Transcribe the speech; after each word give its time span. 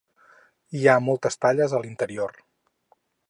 Hi 0.79 0.87
ha 0.87 0.95
moltes 1.09 1.37
talles 1.45 1.77
a 1.79 1.83
l'interior. 1.85 2.33